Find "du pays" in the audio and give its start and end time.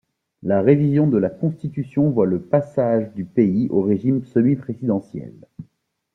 3.13-3.67